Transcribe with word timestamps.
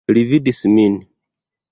Li 0.17 0.21
vidis 0.29 0.61
min. 0.77 0.95